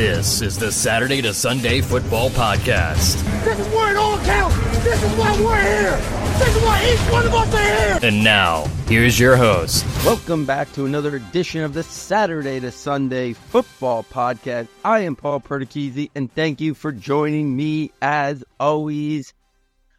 [0.00, 3.22] This is the Saturday to Sunday Football Podcast.
[3.44, 4.56] This is where it all counts.
[4.82, 5.96] This is why we're here.
[6.38, 7.98] This is why each one of us are here.
[8.02, 9.84] And now, here's your host.
[10.02, 14.68] Welcome back to another edition of the Saturday to Sunday Football Podcast.
[14.86, 19.34] I am Paul Perticchese, and thank you for joining me as always.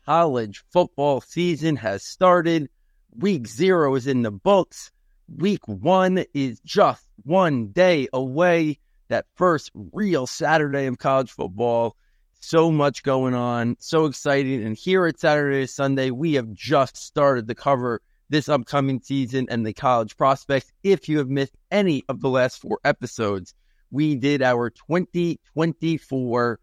[0.08, 2.72] College football season has started.
[3.16, 4.90] Week zero is in the books.
[5.38, 8.80] Week one is just one day away.
[9.12, 11.98] That first real Saturday of college football.
[12.40, 14.64] So much going on, so exciting.
[14.64, 19.66] And here at Saturday Sunday, we have just started to cover this upcoming season and
[19.66, 20.72] the college prospects.
[20.82, 23.54] If you have missed any of the last four episodes,
[23.92, 26.60] we did our 2024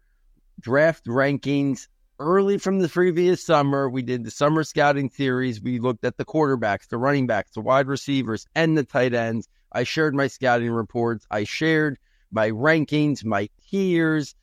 [0.59, 1.87] draft rankings
[2.17, 3.87] early from the previous summer.
[3.87, 5.61] We did the summer scouting series.
[5.61, 9.47] We looked at the quarterbacks, the running backs, the wide receivers, and the tight ends.
[9.71, 11.27] I shared my scouting reports.
[11.29, 11.99] I shared
[12.31, 14.35] my rankings, my tiers,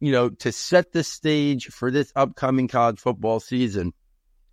[0.00, 3.92] you know, to set the stage for this upcoming college football season.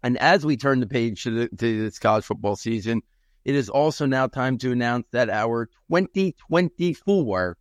[0.03, 3.01] And as we turn the page to, the, to this college football season,
[3.43, 7.57] it is also now time to announce that our 2024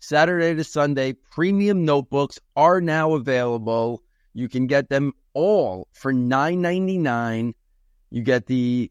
[0.00, 4.02] Saturday to Sunday premium notebooks are now available.
[4.32, 7.54] You can get them all for $9.99.
[8.10, 8.90] You get the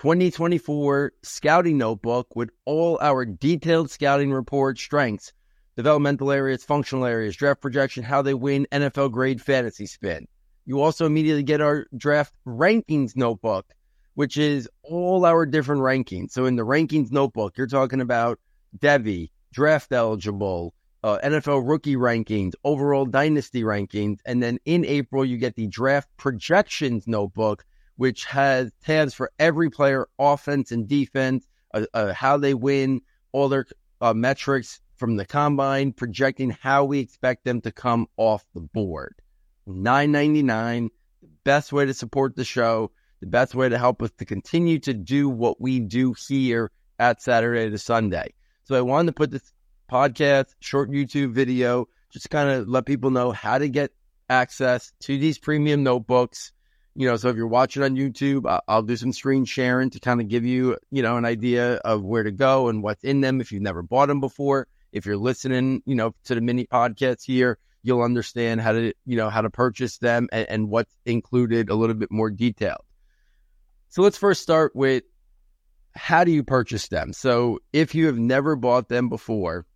[0.00, 5.30] 2024 scouting notebook with all our detailed scouting report strengths,
[5.76, 10.26] developmental areas, functional areas, draft projection, how they win, NFL grade fantasy spin.
[10.64, 13.66] You also immediately get our draft rankings notebook,
[14.14, 16.30] which is all our different rankings.
[16.30, 18.40] So in the rankings notebook, you're talking about
[18.78, 20.72] Devy, draft eligible,
[21.04, 24.20] uh, NFL rookie rankings, overall dynasty rankings.
[24.24, 27.66] And then in April, you get the draft projections notebook,
[28.00, 33.50] which has tabs for every player, offense and defense, uh, uh, how they win, all
[33.50, 33.66] their
[34.00, 39.16] uh, metrics from the combine, projecting how we expect them to come off the board.
[39.66, 40.88] Nine ninety nine,
[41.44, 42.90] best way to support the show,
[43.20, 47.20] the best way to help us to continue to do what we do here at
[47.20, 48.32] Saturday to Sunday.
[48.64, 49.52] So I wanted to put this
[49.92, 53.90] podcast, short YouTube video, just kind of let people know how to get
[54.30, 56.52] access to these premium notebooks.
[56.94, 60.20] You know, so if you're watching on YouTube, I'll, do some screen sharing to kind
[60.20, 63.40] of give you, you know, an idea of where to go and what's in them
[63.40, 64.66] if you've never bought them before.
[64.92, 69.16] If you're listening, you know, to the mini podcast here, you'll understand how to, you
[69.16, 72.84] know, how to purchase them and, and what's included a little bit more detailed.
[73.88, 75.04] So let's first start with
[75.94, 77.12] how do you purchase them?
[77.12, 79.66] So if you have never bought them before,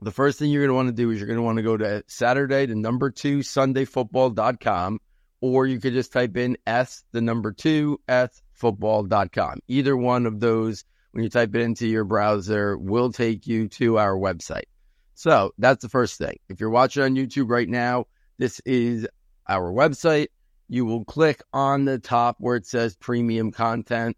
[0.00, 1.62] the first thing you're going to want to do is you're going to want to
[1.62, 5.00] go to Saturday, the number two, SundayFootball.com,
[5.44, 9.58] or you could just type in S, the number two, S, football.com.
[9.68, 13.98] Either one of those, when you type it into your browser, will take you to
[13.98, 14.64] our website.
[15.12, 16.38] So that's the first thing.
[16.48, 18.06] If you're watching on YouTube right now,
[18.38, 19.06] this is
[19.46, 20.28] our website.
[20.70, 24.16] You will click on the top where it says premium content.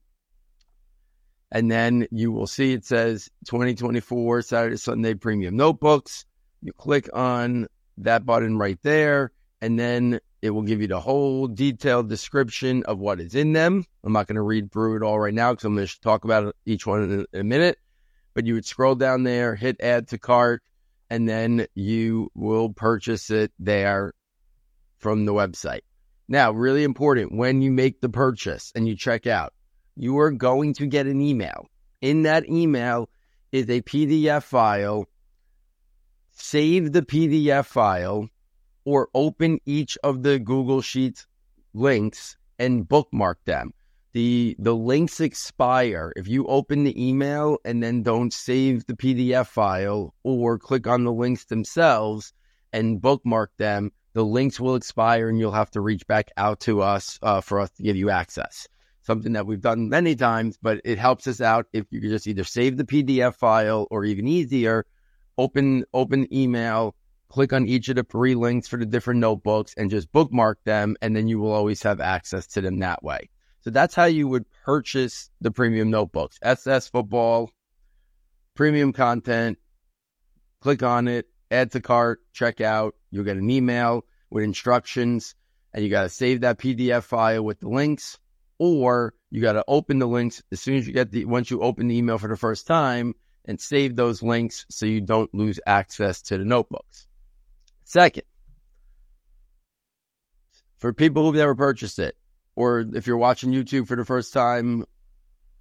[1.50, 6.24] And then you will see it says 2024 Saturday, Sunday premium notebooks.
[6.62, 7.66] You click on
[7.98, 12.98] that button right there, and then it will give you the whole detailed description of
[12.98, 13.84] what is in them.
[14.04, 16.24] I'm not going to read through it all right now because I'm going to talk
[16.24, 17.78] about each one in a, minute.
[18.32, 20.62] But you would scroll down there, hit add to cart,
[21.10, 24.12] and then you will purchase it there
[24.98, 25.80] from the website.
[26.28, 29.52] Now, really important when you make the purchase and you check out,
[29.96, 31.68] you are going to get an email.
[32.00, 33.08] In that email
[33.52, 35.06] is a PDF file.
[36.32, 38.28] Save the PDF file
[38.86, 41.26] or open each of the Google Sheets
[41.74, 43.74] links and bookmark them.
[44.14, 49.48] The the links expire if you open the email and then don't save the PDF
[49.48, 52.32] file or click on the links themselves
[52.72, 53.92] and bookmark them.
[54.14, 57.60] The links will expire and you'll have to reach back out to us uh, for
[57.60, 58.66] us to give you access
[59.06, 62.42] something that we've done many times, but it helps us out if you just either
[62.44, 64.84] save the PDF file or even easier,
[65.38, 66.94] open open email,
[67.28, 70.96] click on each of the three links for the different notebooks and just bookmark them,
[71.02, 73.28] and then you will always have access to them that way.
[73.60, 76.38] So that's how you would purchase the premium notebooks.
[76.42, 77.50] SS football,
[78.54, 79.58] premium content,
[80.60, 82.94] click on it, add to cart, check out.
[83.10, 85.34] You'll get an email with instructions,
[85.72, 88.18] and you got to save that PDF file with the links
[88.58, 91.60] or you got to open the links as soon as you get the once you
[91.60, 93.14] open the email for the first time
[93.44, 97.05] and save those links so you don't lose access to the notebooks.
[97.86, 98.24] Second,
[100.78, 102.16] for people who've never purchased it,
[102.56, 104.84] or if you're watching YouTube for the first time,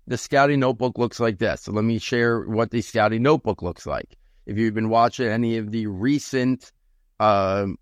[0.08, 1.62] the scouting notebook looks like this.
[1.62, 4.18] So let me share what the scouting notebook looks like.
[4.48, 6.72] If you've been watching any of the recent
[7.20, 7.78] um,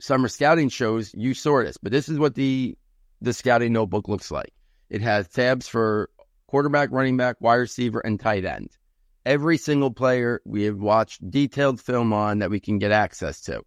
[0.00, 1.78] summer scouting shows, you saw this.
[1.78, 2.76] But this is what the
[3.22, 4.52] the scouting notebook looks like.
[4.90, 6.10] It has tabs for
[6.46, 8.76] quarterback, running back, wide receiver, and tight end.
[9.26, 13.62] Every single player we have watched detailed film on that we can get access to.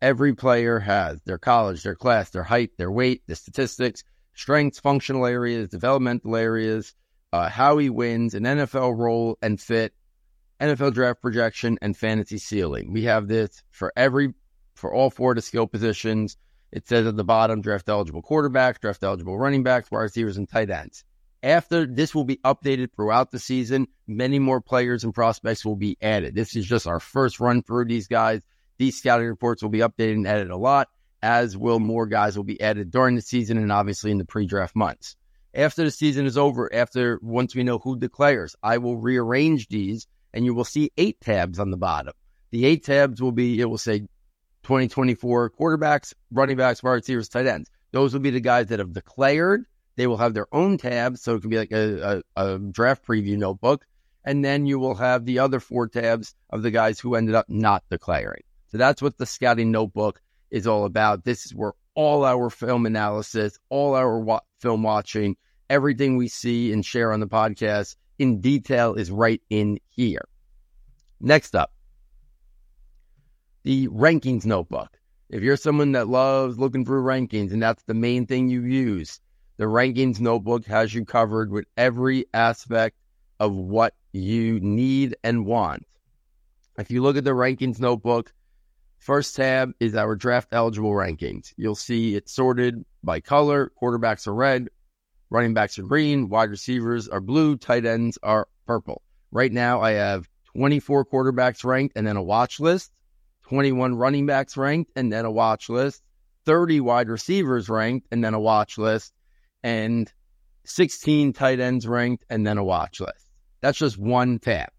[0.00, 4.04] Every player has their college, their class, their height, their weight, the statistics,
[4.34, 6.94] strengths, functional areas, developmental areas,
[7.32, 9.94] uh, how he wins, an NFL role and fit,
[10.60, 12.92] NFL draft projection, and fantasy ceiling.
[12.92, 14.34] We have this for every
[14.74, 16.36] for all four of the skill positions.
[16.70, 20.48] It says at the bottom, draft eligible quarterbacks, draft eligible running backs, wide receivers, and
[20.48, 21.04] tight ends.
[21.42, 25.96] After this will be updated throughout the season, many more players and prospects will be
[26.00, 26.36] added.
[26.36, 28.42] This is just our first run through these guys.
[28.78, 30.88] These scouting reports will be updated and added a lot,
[31.20, 34.76] as will more guys will be added during the season and obviously in the pre-draft
[34.76, 35.16] months.
[35.52, 40.06] After the season is over, after once we know who declares, I will rearrange these
[40.32, 42.14] and you will see eight tabs on the bottom.
[42.52, 44.00] The eight tabs will be, it will say
[44.62, 47.68] 2024 quarterbacks, running backs, wide receivers, tight ends.
[47.90, 49.64] Those will be the guys that have declared.
[49.96, 53.06] They will have their own tabs, so it can be like a, a, a draft
[53.06, 53.86] preview notebook.
[54.24, 57.46] And then you will have the other four tabs of the guys who ended up
[57.48, 58.42] not declaring.
[58.68, 61.24] So that's what the scouting notebook is all about.
[61.24, 65.36] This is where all our film analysis, all our wa- film watching,
[65.68, 70.26] everything we see and share on the podcast in detail is right in here.
[71.20, 71.72] Next up,
[73.64, 74.98] the rankings notebook.
[75.28, 79.20] If you're someone that loves looking through rankings and that's the main thing you use,
[79.62, 82.96] the rankings notebook has you covered with every aspect
[83.38, 85.86] of what you need and want.
[86.78, 88.32] If you look at the rankings notebook,
[88.98, 91.54] first tab is our draft eligible rankings.
[91.56, 93.70] You'll see it's sorted by color.
[93.80, 94.68] Quarterbacks are red,
[95.30, 99.00] running backs are green, wide receivers are blue, tight ends are purple.
[99.30, 102.90] Right now, I have 24 quarterbacks ranked and then a watch list.
[103.44, 106.02] 21 running backs ranked and then a watch list,
[106.46, 109.12] 30 wide receivers ranked and then a watch list,
[109.62, 110.12] and
[110.64, 113.28] 16 tight ends ranked and then a watch list.
[113.60, 114.70] That's just one tab.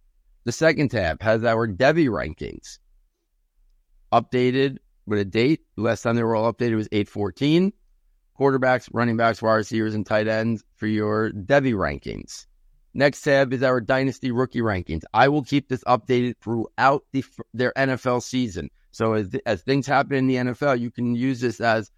[0.46, 2.80] The second tab has our Devy rankings
[4.12, 5.62] updated with a date.
[5.78, 7.74] Last time they were all updated was 814.
[8.40, 12.46] Quarterbacks, running backs, wide receivers, and tight ends for your Devy rankings.
[12.94, 15.04] Next tab is our dynasty rookie rankings.
[15.14, 18.70] I will keep this updated throughout the, their NFL season.
[18.92, 21.90] So as as things happen in the NFL, you can use this as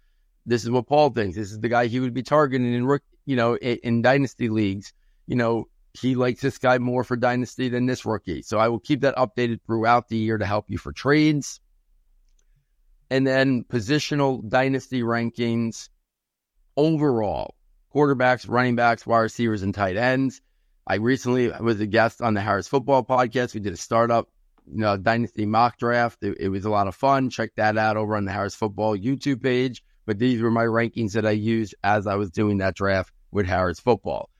[0.46, 1.36] this is what Paul thinks.
[1.36, 4.92] This is the guy he would be targeting in you know in, in dynasty leagues.
[5.26, 8.42] You know he likes this guy more for dynasty than this rookie.
[8.42, 11.60] So I will keep that updated throughout the year to help you for trades.
[13.10, 15.88] And then positional dynasty rankings
[16.76, 17.54] overall
[17.94, 20.42] quarterbacks, running backs, wide receivers, and tight ends.
[20.86, 23.54] I recently was a guest on the Harris Football Podcast.
[23.54, 24.28] We did a startup,
[24.70, 26.22] you know, dynasty mock draft.
[26.22, 27.30] It, it was a lot of fun.
[27.30, 29.82] Check that out over on the Harris Football YouTube page.
[30.06, 33.46] But these were my rankings that I used as I was doing that draft with
[33.46, 34.30] Harris Football.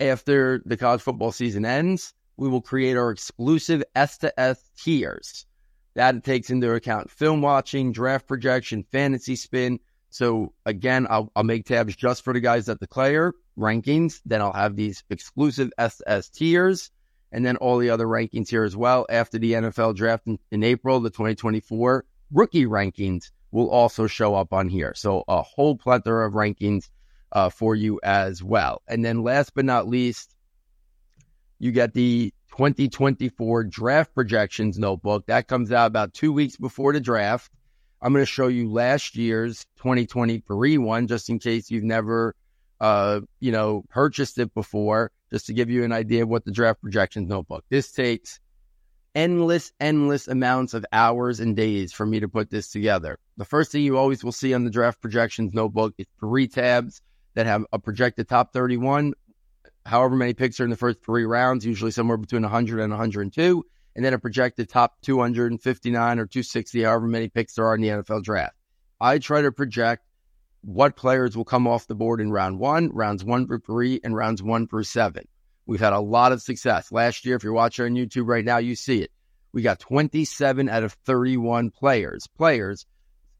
[0.00, 5.46] After the college football season ends, we will create our exclusive S to S tiers.
[5.94, 9.78] That takes into account film watching, draft projection, fantasy spin.
[10.10, 14.20] So again, I'll, I'll make tabs just for the guys that declare rankings.
[14.24, 16.90] Then I'll have these exclusive SS tiers
[17.34, 19.06] and then all the other rankings here as well.
[19.10, 24.52] After the NFL draft in, in April, the 2024 rookie rankings will also show up
[24.52, 24.92] on here.
[24.96, 26.90] So a whole plethora of rankings
[27.30, 28.82] uh, for you as well.
[28.88, 30.34] And then last but not least,
[31.60, 35.26] you get the 2024 draft projections notebook.
[35.26, 37.52] That comes out about two weeks before the draft.
[38.02, 42.34] I'm going to show you last year's 2023 one just in case you've never
[42.80, 46.50] uh, you know, purchased it before, just to give you an idea of what the
[46.50, 47.64] draft projections notebook.
[47.70, 48.40] This takes
[49.14, 53.18] endless, endless amounts of hours and days for me to put this together.
[53.36, 57.00] The first thing you always will see on the draft projections notebook is three tabs
[57.34, 59.14] that have a projected top 31,
[59.86, 63.64] however many picks are in the first three rounds, usually somewhere between 100 and 102,
[63.96, 67.88] and then a projected top 259 or 260, however many picks there are in the
[67.88, 68.56] NFL draft.
[69.00, 70.04] I try to project
[70.62, 74.16] what players will come off the board in round one, rounds one through three, and
[74.16, 75.28] rounds one through seven.
[75.66, 76.92] We've had a lot of success.
[76.92, 79.10] Last year, if you're watching on YouTube right now, you see it.
[79.52, 82.86] We got 27 out of 31 players, players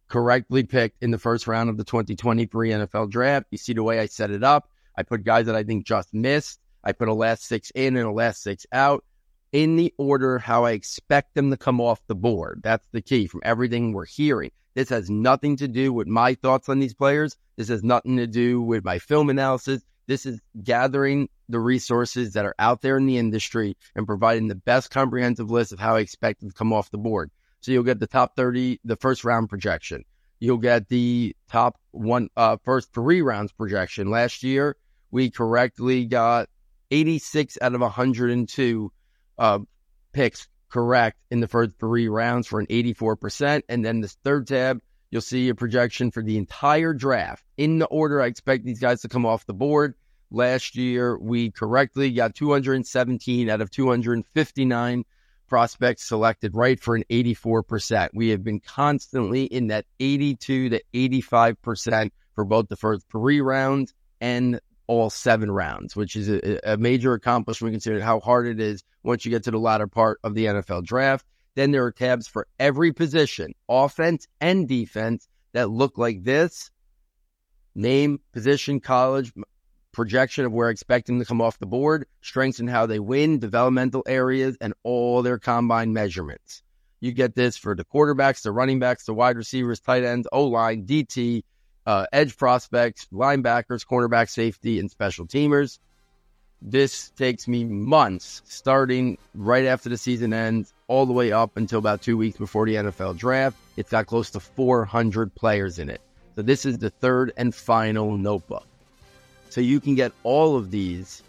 [0.08, 3.46] correctly picked in the first round of the 2023 NFL draft.
[3.50, 4.68] You see the way I set it up.
[4.96, 6.60] I put guys that I think just missed.
[6.84, 9.04] I put a last six in and a last six out
[9.52, 12.60] in the order how I expect them to come off the board.
[12.62, 14.50] That's the key from everything we're hearing.
[14.74, 17.36] This has nothing to do with my thoughts on these players.
[17.56, 19.82] This has nothing to do with my film analysis.
[20.06, 24.54] This is gathering the resources that are out there in the industry and providing the
[24.54, 27.30] best comprehensive list of how I expect them to come off the board.
[27.60, 30.04] So you'll get the top 30, the first round projection.
[30.38, 34.10] You'll get the top one, uh, first three rounds projection.
[34.10, 34.76] Last year,
[35.10, 36.48] we correctly got
[36.90, 38.92] 86 out of 102
[39.38, 39.58] uh,
[40.12, 43.62] picks correct in the first three rounds for an 84%.
[43.68, 44.80] And then this third tab,
[45.14, 49.02] you'll see a projection for the entire draft in the order I expect these guys
[49.02, 49.94] to come off the board.
[50.32, 55.04] Last year, we correctly got 217 out of 259
[55.46, 58.08] prospects selected right for an 84%.
[58.12, 63.94] We have been constantly in that 82 to 85% for both the first three rounds
[64.20, 68.82] and all seven rounds, which is a, a major accomplishment considering how hard it is
[69.04, 71.24] once you get to the latter part of the NFL draft.
[71.54, 76.70] Then there are tabs for every position, offense and defense, that look like this
[77.74, 79.32] name, position, college,
[79.92, 82.98] projection of where I expect them to come off the board, strengths and how they
[82.98, 86.62] win, developmental areas, and all their combine measurements.
[87.00, 90.46] You get this for the quarterbacks, the running backs, the wide receivers, tight ends, O
[90.46, 91.42] line, DT,
[91.86, 95.78] uh, edge prospects, linebackers, cornerback, safety, and special teamers.
[96.66, 101.78] This takes me months, starting right after the season ends, all the way up until
[101.78, 103.58] about two weeks before the NFL draft.
[103.76, 106.00] It's got close to 400 players in it.
[106.36, 108.66] So this is the third and final notebook.
[109.50, 111.22] So you can get all of these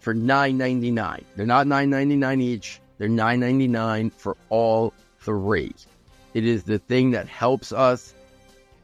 [0.00, 1.22] for $9.99.
[1.36, 2.80] They're not $9.99 each.
[2.98, 5.72] They're $9.99 for all three.
[6.34, 8.14] It is the thing that helps us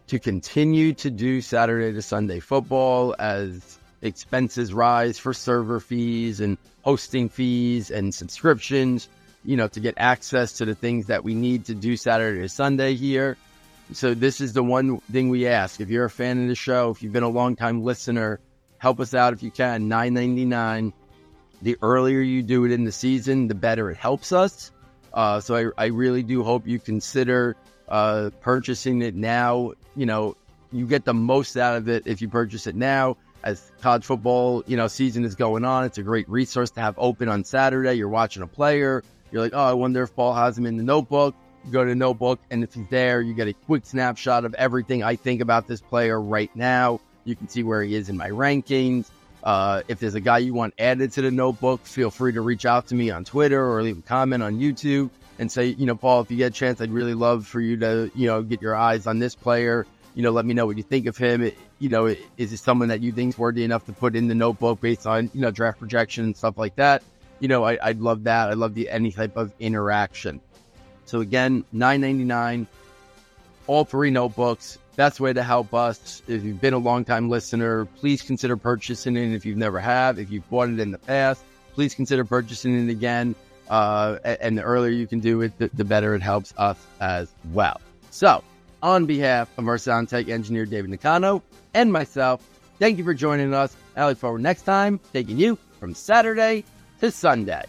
[0.06, 6.56] to continue to do Saturday to Sunday football as expenses rise for server fees and
[6.82, 9.08] hosting fees and subscriptions,
[9.44, 12.48] you know, to get access to the things that we need to do Saturday to
[12.48, 13.36] Sunday here.
[13.92, 15.80] So this is the one thing we ask.
[15.80, 18.38] If you're a fan of the show, if you've been a long time listener,
[18.78, 19.88] help us out if you can.
[19.88, 20.92] Nine ninety nine.
[21.62, 24.70] The earlier you do it in the season, the better it helps us.
[25.12, 27.56] Uh, so I, I really do hope you consider
[27.88, 29.72] uh, purchasing it now.
[29.96, 30.36] You know,
[30.72, 33.16] you get the most out of it if you purchase it now.
[33.42, 36.94] As college football, you know, season is going on, it's a great resource to have
[36.98, 37.94] open on Saturday.
[37.94, 40.82] You're watching a player, you're like, oh, I wonder if Paul has him in the
[40.82, 41.34] notebook.
[41.64, 44.54] You go to the notebook, and if he's there, you get a quick snapshot of
[44.54, 47.00] everything I think about this player right now.
[47.24, 49.10] You can see where he is in my rankings.
[49.42, 52.66] Uh, if there's a guy you want added to the notebook, feel free to reach
[52.66, 55.94] out to me on Twitter or leave a comment on YouTube and say, you know,
[55.94, 58.60] Paul, if you get a chance, I'd really love for you to, you know, get
[58.60, 59.86] your eyes on this player.
[60.14, 61.42] You know, let me know what you think of him.
[61.42, 64.28] It, you know, is it someone that you think is worthy enough to put in
[64.28, 67.02] the notebook based on, you know, draft projection and stuff like that?
[67.38, 68.50] You know, I, would love that.
[68.50, 70.40] I'd love the any type of interaction.
[71.06, 72.66] So again, nine ninety nine,
[73.66, 74.78] all three notebooks.
[74.96, 76.22] Best way to help us.
[76.28, 79.32] If you've been a long time listener, please consider purchasing it.
[79.32, 81.42] If you've never have, if you've bought it in the past,
[81.74, 83.34] please consider purchasing it again.
[83.70, 87.32] Uh, and the earlier you can do it, the, the, better it helps us as
[87.52, 87.80] well.
[88.10, 88.42] So,
[88.82, 91.42] on behalf of our sound tech engineer, David Nicano,
[91.74, 92.42] and myself,
[92.78, 93.76] thank you for joining us.
[93.96, 96.64] I look forward next time taking you from Saturday
[97.00, 97.64] to Sunday.